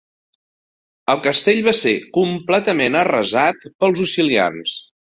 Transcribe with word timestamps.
El 1.15 1.21
castell 1.27 1.61
va 1.69 1.75
ser 1.81 1.95
completament 2.17 3.01
arrasat 3.05 3.71
pels 3.75 4.07
Osilians. 4.11 4.79